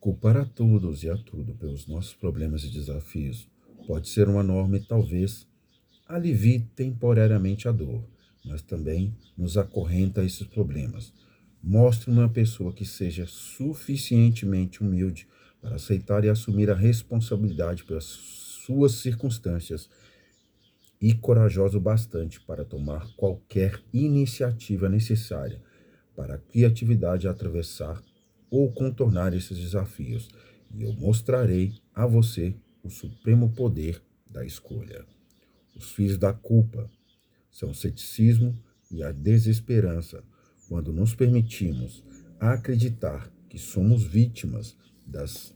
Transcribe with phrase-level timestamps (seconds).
[0.00, 3.46] Culpar a todos e a tudo pelos nossos problemas e desafios
[3.86, 5.46] pode ser uma norma e talvez
[6.08, 8.02] alivie temporariamente a dor,
[8.42, 11.12] mas também nos acorrenta a esses problemas.
[11.62, 15.28] Mostre uma pessoa que seja suficientemente humilde
[15.60, 19.90] para aceitar e assumir a responsabilidade pelas suas circunstâncias
[20.98, 25.60] e corajoso bastante para tomar qualquer iniciativa necessária
[26.16, 28.02] para a criatividade atravessar
[28.50, 30.28] ou contornar esses desafios,
[30.74, 35.04] e eu mostrarei a você o supremo poder da escolha.
[35.76, 36.90] Os filhos da culpa
[37.50, 38.56] são o ceticismo
[38.90, 40.22] e a desesperança
[40.68, 42.04] quando nos permitimos
[42.38, 45.54] acreditar que somos vítimas das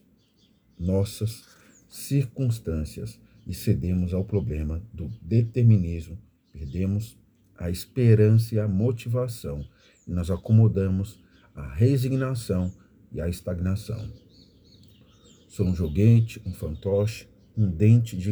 [0.78, 1.44] nossas
[1.88, 6.18] circunstâncias e cedemos ao problema do determinismo,
[6.52, 7.16] perdemos
[7.56, 9.64] a esperança e a motivação
[10.06, 11.20] e nos acomodamos
[11.54, 12.72] à resignação
[13.14, 14.12] e a estagnação.
[15.46, 18.30] Sou um joguete, um fantoche, um dente de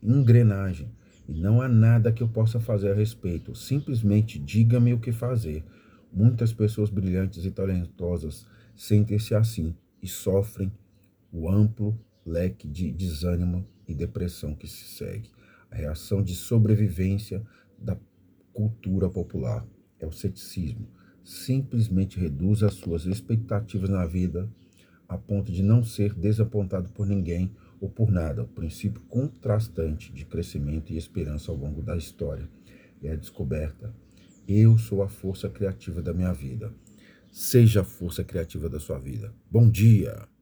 [0.00, 0.88] engrenagem,
[1.28, 3.52] e não há nada que eu possa fazer a respeito.
[3.56, 5.64] Simplesmente diga-me o que fazer.
[6.12, 10.72] Muitas pessoas brilhantes e talentosas sentem-se assim e sofrem
[11.32, 15.30] o amplo leque de desânimo e depressão que se segue.
[15.68, 17.44] A reação de sobrevivência
[17.76, 17.98] da
[18.52, 19.66] cultura popular
[19.98, 20.95] é o ceticismo
[21.26, 24.48] simplesmente reduz as suas expectativas na vida
[25.08, 28.42] a ponto de não ser desapontado por ninguém ou por nada.
[28.42, 32.48] O princípio contrastante de crescimento e esperança ao longo da história
[33.02, 33.92] é a descoberta.
[34.48, 36.72] Eu sou a força criativa da minha vida.
[37.30, 39.34] Seja a força criativa da sua vida.
[39.50, 40.35] Bom dia!